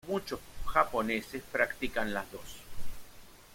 [0.07, 2.57] Muchos japoneses practican las dos.